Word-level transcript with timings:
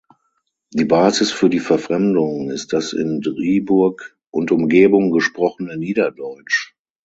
Die 0.73 0.85
Basis 0.85 1.31
für 1.31 1.47
die 1.47 1.59
Verfremdung 1.59 2.49
ist 2.49 2.73
das 2.73 2.91
in 2.91 3.21
Driburg 3.21 4.17
und 4.31 4.51
Umgebung 4.51 5.11
gesprochene 5.11 5.77
Niederdeutsch. 5.77 6.73